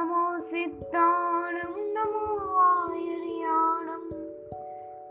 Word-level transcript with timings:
नमो 0.00 0.26
सिद्धाणं 0.40 1.72
नमो 1.94 2.28
वायुर्याणं 2.52 4.04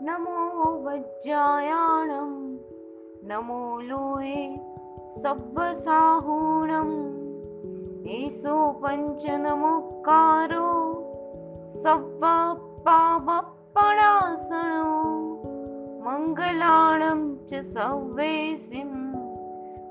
नमो 0.06 0.70
वज्रायाणं 0.86 2.32
नमो 3.30 3.60
लोये 3.90 4.40
सब्बसाहूणम् 5.22 6.96
एषो 8.16 8.56
पञ्च 8.82 9.26
नमोकारो 9.44 10.66
सप्पावणासनो 11.84 13.30
मङ्गलाणं 16.08 17.20
च 17.50 17.62
सव्वेसिं 17.72 18.92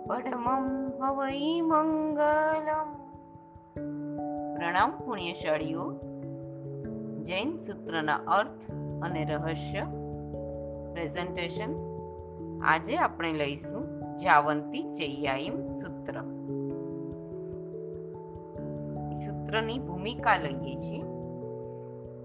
परमं 0.09 0.68
भवयि 1.00 1.59
मङ्गलम् 1.72 2.89
પ્રણામ 4.70 4.91
પુણ્યશાળીઓ. 5.05 5.91
જૈન 7.23 7.58
સૂત્રના 7.58 8.16
અર્થ 8.16 8.72
અને 9.04 9.26
રહસ્ય 9.26 9.82
પ્રેઝન્ટેશન 10.94 11.70
આજે 12.64 12.98
આપણે 12.98 13.34
લઈશું 13.34 14.18
જાવંતી 14.18 14.84
ચૈયાઈમ 14.84 15.73
સૂત્ર. 15.73 16.14
સૂત્રની 19.14 19.80
ભૂમિકા 19.80 20.38
લઈએ 20.38 20.76
છીએ. 20.76 21.04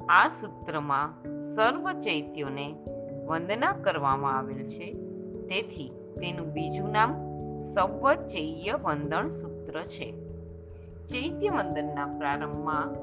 આ 0.09 0.29
સૂત્રમાં 0.29 1.25
સર્વ 1.41 1.93
ચૈત્યોને 1.93 2.75
વંદના 3.27 3.73
કરવામાં 3.73 4.39
આવેલ 4.39 4.69
છે. 4.69 4.93
તેથી 5.49 5.89
તેનું 6.21 6.53
બીજું 6.53 6.91
નામ 6.91 7.15
સૌવચૈય 7.63 8.73
વંદન 8.73 9.29
સૂત્ર 9.29 9.83
છે. 9.83 10.34
ચૈત્ય 11.11 11.49
વંદનના 11.51 12.07
પ્રારંભમાં 12.07 12.95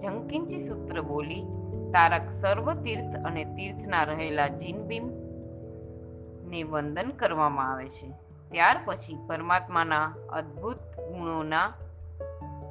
જંકિંચી 0.00 0.58
સૂત્ર 0.58 1.00
બોલી, 1.00 1.42
તારક 1.92 2.30
સર્વ 2.30 2.74
તીર્થ 2.74 3.18
અને 3.24 3.44
તીર્થના 3.44 4.02
રહેલા 4.02 4.48
જીનબીમ 4.48 5.06
ને 6.50 6.62
વંદન 6.62 7.10
કરવામાં 7.10 7.72
આવે 7.72 7.88
છે. 7.88 8.10
ત્યાર 8.50 8.80
પછી 8.84 9.18
પરમાત્માના 9.26 10.14
અદ્ભુત 10.32 10.76
ગુણોના 10.76 11.72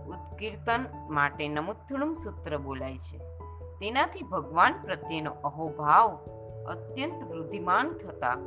ઉત્કીર્તન 0.07 0.85
માટે 1.09 1.47
નમુથુણમ 1.47 2.15
સૂત્ર 2.15 2.57
બોલાય 2.57 2.97
છે. 2.97 3.17
તેનાથી 3.79 4.23
ભગવાન 4.23 4.73
પ્રત્યેનો 4.81 5.31
અહોભાવ 5.31 6.15
અત્યંત 6.67 7.31
વૃદ્ધિમાન 7.31 7.89
થતા 7.93 8.37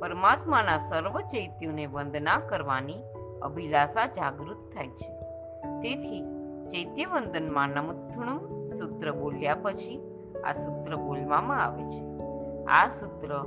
પરમાત્માના 0.00 0.78
સર્વ 0.78 1.20
ચૈત્યોને 1.20 1.86
વંદના 1.86 2.38
કરવાની 2.38 3.02
અભિલાષા 3.42 4.06
જાગૃત 4.06 4.56
થાય 4.74 4.88
છે. 4.88 5.17
તેથી 5.82 6.22
ચૈત્યવંદનમાં 6.68 7.68
વંદનમાં 7.68 8.68
સૂત્ર 8.74 9.12
બોલ્યા 9.12 9.54
પછી 9.54 10.00
આ 10.44 10.52
સૂત્ર 10.52 10.96
બોલવામાં 10.96 11.64
આવે 11.64 11.82
છે. 11.82 12.04
આ 12.64 12.88
સૂત્ર 12.88 13.44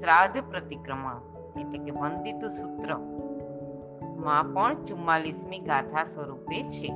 શ્રાદ્ધ 0.00 0.44
પ્રતિક્રમણ 0.50 1.20
એટલે 1.60 1.78
કે 1.78 1.90
વંદિતુ 1.90 2.48
સૂત્રમાં 2.48 4.44
પણ 4.44 4.84
ચુમ્માલીસમી 4.84 5.58
ગાથા 5.58 6.04
સ્વરૂપે 6.04 6.62
છે. 6.62 6.94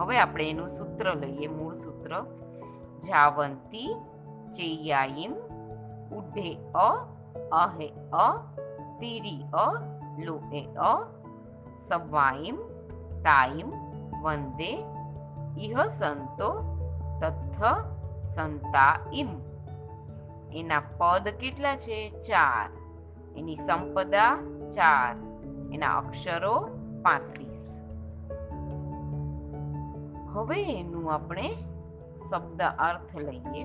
હવે 0.00 0.18
આપણે 0.18 0.50
એનું 0.50 0.68
સૂત્ર 0.68 1.14
લઈએ. 1.14 1.46
મૂળ 1.46 1.74
સૂત્ર, 1.74 2.24
જાવંતી 3.08 3.96
ચૈયાઈમ 4.56 5.32
ઉઢે 6.16 6.58
અ, 6.74 7.06
અહે 7.52 7.92
અ, 8.12 8.36
તીરી 9.00 9.44
અ 9.54 9.72
લોહે 10.24 10.66
અ 10.66 11.02
સવાઈમ 11.88 12.56
તાઈમ 13.22 13.87
વંદે 14.22 14.84
ઇહ 15.58 15.86
સંતો 15.86 16.78
તથ 17.20 17.64
સંતા 18.34 18.98
ઇમ. 19.12 19.28
એના 20.52 20.80
પદ 20.80 21.28
કેટલા 21.28 21.76
છે? 21.76 22.10
ચાર. 22.10 22.70
એની 23.38 23.56
સંપદા 23.56 24.36
ચાર. 24.74 25.16
એના 25.72 25.98
અક્ષરો 25.98 26.68
પાંત્રીસ. 27.02 27.68
હવે 30.32 30.80
એનું 30.80 31.12
આપણે 31.12 31.54
શબ્દ 32.30 32.62
અર્થ 32.62 33.16
લઈએ. 33.16 33.64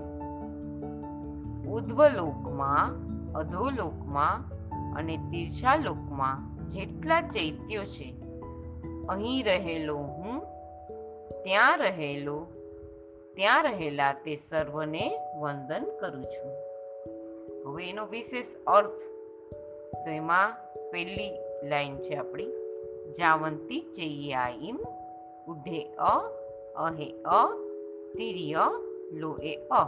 ઉદ્વલોકમાં, 1.69 2.89
અધોલોકમાં 3.33 4.53
અને 4.93 5.17
તીર્ષાલોકમાં 5.17 6.67
જેટલા 6.69 7.21
ચૈત્યો 7.21 7.85
છે, 7.85 8.15
અહીં 9.09 9.45
રહેલો 9.45 9.97
હું 9.97 10.42
ત્યાં 11.43 11.77
રહેલો, 11.77 12.45
ત્યાં 13.35 13.63
રહેલા 13.63 14.13
તે 14.13 14.35
સર્વને 14.35 15.19
વંદન 15.39 15.83
કરું 15.99 16.23
છું. 16.23 16.51
હવે 17.65 17.89
એનો 17.89 18.05
વિશેષ 18.05 18.45
અર્થ, 18.67 19.01
તો 19.93 20.11
એમાં 20.11 20.53
પહેલી 20.91 21.31
લાઈન 21.69 21.97
છે 21.97 22.15
આપણી, 22.15 22.47
જાવંતી 23.17 23.81
ચૈયા 23.81 24.49
ઇમ, 24.61 24.79
ઉઢે 25.47 25.83
અ, 25.83 26.19
અહે 26.75 27.11
અ, 27.21 27.47
તિર્ય 28.17 28.59
લોએ 29.11 29.55
અ. 29.55 29.85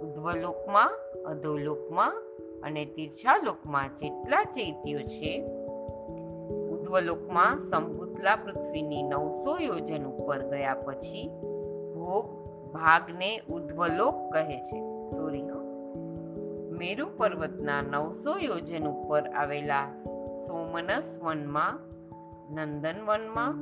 ઉદ્વલોકમાં, 0.00 0.90
અધોલોકમાં 1.24 2.22
અને 2.62 2.84
તીર્છાલોકમાં 2.84 3.96
જેટલા 3.96 4.44
ચૈત્યો 4.44 4.98
છે 4.98 5.63
ઉદ્વલોકમાં 6.94 7.58
સંભૂતલા 7.60 8.36
પૃથ્વીની 8.36 9.02
નવસો 9.02 9.52
યોજન 9.58 10.04
ઉપર 10.06 10.42
ગયા 10.50 10.74
પછી 10.74 11.22
ભોગ 11.94 12.26
ભાગને 12.72 13.30
ઉદ્વલોક 13.48 14.16
કહે 14.32 14.42
છે 14.66 14.78
સૂર્ય 15.10 15.56
મેરુ 16.70 17.06
પર્વતના 17.16 17.80
નવસો 17.82 18.34
યોજન 18.38 18.86
ઉપર 18.86 19.24
આવેલા 19.32 19.88
સોમનસ 20.46 21.08
વનમાં 21.18 21.82
નંદન 22.50 23.02
વનમાં 23.02 23.58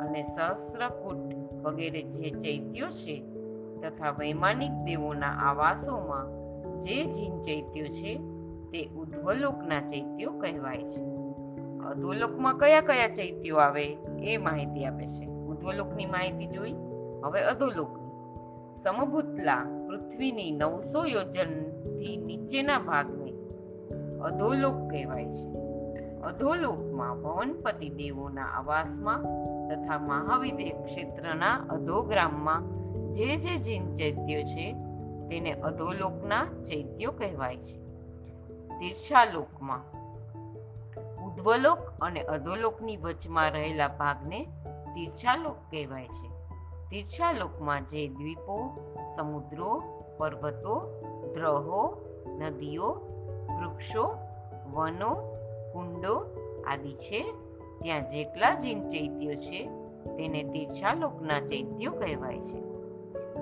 અને 0.00 0.22
સહસ્ત્રકૂટ 0.24 1.24
વગેરે 1.62 2.02
જે 2.12 2.30
ચૈત્યો 2.36 2.90
છે 2.90 3.16
તથા 3.80 4.12
વૈમાનિક 4.12 4.76
દેવોના 4.84 5.34
આવાસોમાં 5.46 6.28
જે 6.78 7.00
જીન 7.06 7.42
ચૈત્યો 7.42 7.88
છે 7.88 8.12
તે 8.70 8.88
ઉદ્વલોકના 8.96 9.80
ચૈત્યો 9.80 10.32
કહેવાય 10.32 10.86
છે. 10.88 11.13
અધોલોકમાં 11.90 12.58
કયા 12.58 12.80
કયા 12.80 13.08
ચૈત્યો 13.08 13.56
આવે 13.56 13.84
એ 14.22 14.36
માહિતી 14.36 14.84
આપે 14.84 15.06
છે. 15.06 15.26
ઉધ્વલોકની 15.26 16.06
માહિતી 16.06 16.46
જોઈ, 16.46 16.74
હવે 17.24 17.40
અધોલોકની. 17.40 18.04
સમભૂતલા 18.76 19.86
પૃથ્વીની 19.88 20.50
નવસો 20.50 21.04
યોજનથી 21.04 22.16
નીચેના 22.16 22.78
ભાગને 22.78 23.32
અધોલોક 24.18 24.90
કહેવાય 24.90 25.24
છે. 25.24 25.54
અધોલોકમાં 26.20 27.22
ભવનપતિ 27.22 27.88
દેવોના 27.88 28.44
આવાસમાં 28.44 29.22
તથા 29.68 29.98
મહાવિદ્ય 29.98 30.70
ક્ષેત્રના 30.70 31.54
અધોગ્રામમાં 31.70 32.62
જે 33.12 33.36
જે 33.36 33.56
જીન 33.56 33.94
ચૈત્યો 33.94 34.42
છે 34.42 34.72
તેને 35.28 35.52
અધોલોકના 35.52 36.44
ચૈત્યો 36.44 37.12
કહેવાય 37.12 37.56
છે. 37.56 37.84
તીર્ષાલોકમાં 38.80 39.94
ઉદ્વલોક 41.00 41.78
અને 42.00 42.20
અધોલોકની 42.20 42.96
વચમાં 42.96 43.50
રહેલા 43.50 43.88
ભાગને 43.88 44.44
તીર્છાલોક 44.94 45.56
કહેવાય 45.70 46.04
છે. 46.04 46.28
તીર્છાલોકમાં 46.90 47.86
જે 47.86 48.08
દ્વીપો, 48.08 48.76
સમુદ્રો, 49.16 49.82
પર્વતો, 50.18 51.02
ગ્રહો, 51.34 52.00
નદીઓ, 52.26 52.92
વૃક્ષો, 53.60 54.16
વનો, 54.72 55.14
કુંડો 55.72 56.14
આદિ 56.66 56.92
છે. 56.92 57.34
ત્યાં 57.82 58.08
જેટલા 58.08 58.54
જીન 58.54 58.88
ચૈત્યો 58.88 59.34
છે, 59.34 59.68
તેને 60.16 60.42
તીર્છાલોકના 60.42 61.40
ચૈત્યો 61.40 61.92
કહેવાય 61.92 62.38
છે. 62.38 62.64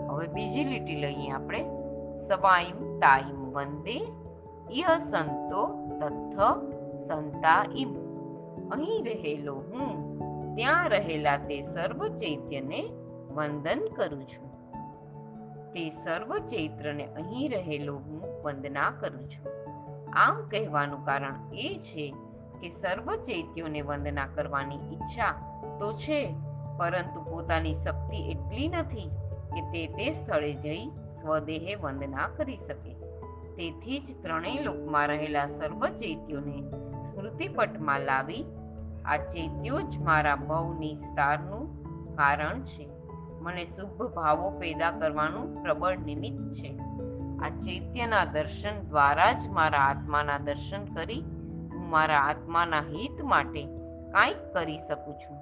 હવે 0.09 0.27
બીજી 0.27 0.65
લીટી 0.65 0.95
લઈએ 0.95 1.31
આપણે. 1.31 1.65
સવાઈમ 2.29 2.99
તાઈમ 2.99 3.53
વંદે 3.53 4.13
ય 4.71 4.99
સંતો 4.99 5.67
તથ 7.03 7.09
સંતાઈમ 7.09 7.89
અહીં 8.71 9.05
રહેલો 9.05 9.55
હું, 9.55 10.17
ત્યાં 10.57 10.89
રહેલા 10.89 11.37
તે 11.37 11.61
સર્વ 11.61 12.09
ચૈત્યને 12.09 12.91
વંદન 13.29 13.81
કરું 13.97 14.25
છું. 14.25 14.51
તે 15.73 15.91
સર્વ 15.91 16.39
ચૈત્રને 16.39 17.05
અહીં 17.05 17.51
રહેલો 17.51 17.95
હું 17.95 18.43
વંદના 18.43 18.91
કરું 18.91 19.31
છું. 19.31 19.53
આમ 20.13 20.49
કહેવાનું 20.49 21.05
કારણ 21.05 21.55
એ 21.55 21.79
છે 21.79 22.15
કે 22.61 22.69
સર્વ 22.69 23.17
ચૈત્યોને 23.17 23.81
વંદના 23.81 24.27
કરવાની 24.35 24.77
ઈચ્છા 24.77 25.33
તો 25.81 25.93
છે, 25.93 26.35
પરંતુ 26.79 27.31
પોતાની 27.31 27.75
શક્તિ 27.75 28.17
એટલી 28.17 28.69
નથી 28.69 29.11
કે 29.55 29.61
તે 29.61 29.87
તે 29.87 30.13
સ્થળે 30.13 30.55
જઈ 30.55 30.89
સ્વદેહે 31.21 31.75
વંદના 31.75 32.29
કરી 32.29 32.57
શકે. 32.57 32.95
તેથી 33.57 33.99
જ 33.99 34.23
ત્રણેય 34.23 34.63
લોકમાં 34.63 35.07
રહેલા 35.07 35.47
સર્વ 35.47 35.87
ચૈત્યોને 35.87 36.92
સ્મૃતિપટમાં 37.15 38.01
લાવી, 38.01 38.45
આ 39.05 39.17
ચૈત્યો 39.17 39.81
જ 39.81 39.99
મારા 39.99 40.37
ભવની 40.37 40.95
સ્ટારનું 40.95 41.65
કારણ 42.17 42.63
છે. 42.63 42.89
મને 43.41 43.65
શુભ 43.67 44.03
ભાવો 44.15 44.51
પેદા 44.51 44.91
કરવાનું 44.91 45.63
પ્રબળ 45.63 45.99
નિમિત્ત 45.99 46.53
છે. 46.53 46.79
આ 47.43 47.49
ચૈત્યના 47.49 48.25
દર્શન 48.25 48.81
દ્વારા 48.89 49.33
જ 49.33 49.49
મારા 49.49 49.79
આત્માના 49.79 50.39
દર્શન 50.39 50.85
કરી 50.85 51.21
હું 51.73 51.91
મારા 51.91 52.19
આત્માના 52.19 52.81
હિત 52.81 53.23
માટે 53.23 53.67
કાંઈક 54.13 54.53
કરી 54.53 54.79
શકું 54.79 55.15
છું. 55.15 55.39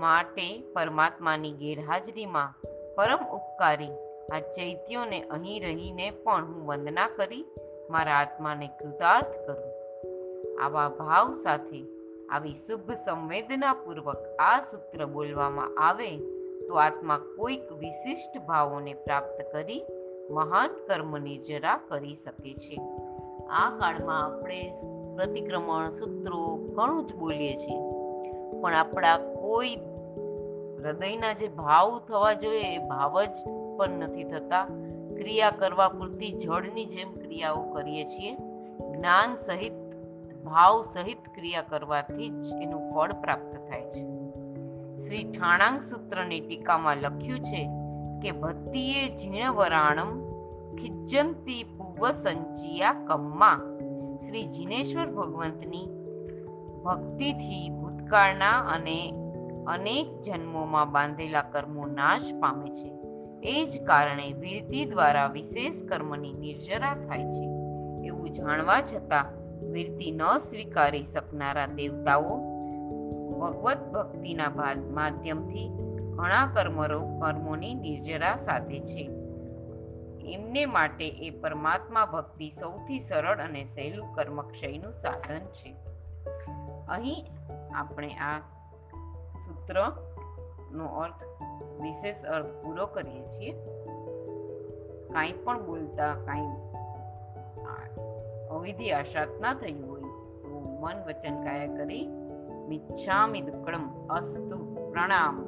માટે 0.00 0.72
પરમાત્માની 0.72 1.52
ગેરહાજરીમાં 1.52 2.54
પરમ 2.96 3.24
ઉપકારી 3.26 3.90
આ 4.32 4.38
ચૈત્યોને 4.38 5.22
અહીં 5.22 5.62
રહીને 5.62 6.10
પણ 6.10 6.44
હું 6.44 6.66
વંદના 6.66 7.08
કરી 7.08 7.44
મારા 7.90 8.14
આત્માને 8.14 8.68
કૃતાર્થ 8.68 9.34
કરું. 9.46 9.73
આવા 10.62 10.88
ભાવ 10.88 11.32
સાથે 11.32 11.84
આવી 12.30 12.54
શુભ 12.54 12.92
સંવેદનાપૂર્વક 12.92 14.36
આ 14.38 14.60
સૂત્ર 14.60 15.06
બોલવામાં 15.06 15.78
આવે 15.78 16.16
તો 16.66 16.74
આત્મા 16.74 17.18
કોઈક 17.36 17.72
વિશિષ્ટ 17.72 18.46
ભાવોને 18.46 18.94
પ્રાપ્ત 18.94 19.52
કરી 19.52 19.82
મહાન 20.30 20.70
કર્મની 20.86 21.38
જરા 21.38 21.80
કરી 21.88 22.14
શકે 22.14 22.54
છે. 22.54 22.80
આ 23.50 23.70
કાળમાં 23.78 24.24
આપણે 24.24 24.72
પ્રતિક્રમણ 25.16 25.90
સૂત્રો 25.90 26.56
ઘણું 26.56 27.06
જ 27.06 27.14
બોલીએ 27.14 27.56
છીએ. 27.56 27.78
પણ 28.60 28.74
આપણા 28.74 29.18
કોઈ 29.18 29.76
હૃદયના 30.76 31.32
જે 31.32 31.48
ભાવ 31.48 31.98
થવા 32.08 32.32
જોઈએ 32.32 32.74
એ 32.74 32.78
ભાવ 32.78 33.24
જ 33.24 33.34
પણ 33.76 33.88
નથી 33.88 34.24
થતા. 34.24 34.64
ક્રિયા 35.16 35.50
કરવા 35.50 35.88
પૂરતી 35.88 36.32
જળની 36.32 36.84
જેમ 36.84 37.14
ક્રિયાઓ 37.14 37.62
કરીએ 37.62 38.04
છીએ. 38.04 38.36
જ્ઞાન 38.96 39.34
સહિત 39.34 39.83
ભાવ 40.44 40.82
સહિત 40.82 41.18
ક્રિયા 41.34 41.62
કરવાથી 41.62 42.28
જ 42.28 42.46
એનું 42.62 42.94
ફળ 42.94 43.12
પ્રાપ્ત 43.12 43.54
થાય 43.54 43.82
છે. 43.82 44.02
શ્રી 45.00 45.24
ઠાણાંગ 45.24 45.80
સૂત્રની 45.80 46.40
ટીકામાં 46.40 46.96
લખ્યું 46.96 47.40
છે 47.40 47.68
કે 48.22 48.30
ભક્તિએ 48.30 49.16
ઝીણવરાણમ 49.16 50.24
ખિજ્જંતી 50.76 51.64
પૂર્વ 51.64 52.10
સંચિયા 52.10 52.92
કમ્મા. 52.92 53.60
શ્રી 54.26 54.46
જીનેશ્વર 54.46 55.06
ભગવંતની 55.06 55.86
ભક્તિથી 56.84 57.70
ભૂતકાળના 57.70 58.58
અને 58.58 59.12
અનેક 59.66 60.22
જન્મોમાં 60.22 60.92
બાંધેલા 60.92 61.42
કર્મો 61.42 61.86
નાશ 61.86 62.22
પામે 62.40 62.70
છે. 62.70 62.90
એ 63.42 63.64
જ 63.64 63.84
કારણે 63.84 64.32
વિરતી 64.32 64.84
દ્વારા 64.84 65.26
વિશેષ 65.26 65.82
કર્મની 65.88 66.32
નિર્જરા 66.32 66.94
થાય 66.94 67.24
છે. 67.24 67.44
એવું 68.06 68.30
જાણવા 68.30 68.80
છતાં 68.80 69.43
વીરતી 69.62 70.10
ન 70.10 70.38
સ્વીકારી 70.38 71.04
શકનારા 71.04 71.66
દેવતાઓ 71.66 72.54
ભગવત 73.40 73.78
ભક્તિના 73.92 74.48
માધ્યમથી 74.90 75.68
ઘણા 76.14 76.46
કર્મરો, 76.54 77.00
કર્મોની 77.00 77.74
નિર્જરા 77.74 78.36
સાધે 78.36 78.80
છે. 78.80 79.10
એમને 80.34 80.66
માટે 80.66 81.08
એ 81.08 81.30
પરમાત્મા 81.30 82.06
ભક્તિ 82.06 82.50
સૌથી 82.50 83.00
સરળ 83.00 83.38
અને 83.38 83.64
સહેલું 83.64 84.14
કર્મક્ષયનું 84.14 84.92
સાધન 84.92 85.38
છે. 85.38 85.76
અહીં 86.88 87.26
આપણે 87.74 88.08
આ 88.08 88.38
સૂત્રનો 89.46 90.86
અર્થ, 90.86 91.42
વિશેષ 91.82 92.24
અર્થ 92.24 92.46
પૂરો 92.46 92.86
કરીએ 92.86 93.22
છીએ. 93.22 93.52
કાંઈ 95.12 95.32
પણ 95.32 95.66
બોલતા, 95.66 96.14
કાંઈ 96.14 96.73
અવિધિ 98.64 98.86
આશાત 98.90 99.32
ના 99.40 99.54
થયું 99.54 99.80
હોય 99.88 100.10
તો 100.42 100.60
મન 100.82 101.00
વચન 101.06 101.34
કાયા 101.40 101.74
કરી 101.78 102.04
મિચ્છામિ 102.68 103.40
દુક્કડમ 103.42 103.84
અસ્તુ 104.10 104.58
પ્રણામ 104.92 105.40